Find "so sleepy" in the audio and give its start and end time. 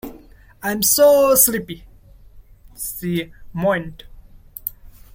0.81-1.83